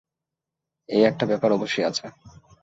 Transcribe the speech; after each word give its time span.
এই 0.89 1.03
একটা 1.03 1.25
ব্যাপার 1.25 1.49
অবশ্যি 1.51 1.81
আছে। 1.83 2.05